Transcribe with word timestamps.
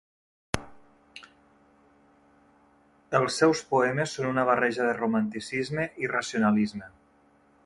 Els 3.21 3.39
seus 3.43 3.63
poemes 3.75 4.17
són 4.17 4.33
una 4.33 4.49
barreja 4.51 4.89
de 4.89 4.99
romanticisme 5.01 5.89
i 6.07 6.15
racionalisme. 6.19 6.95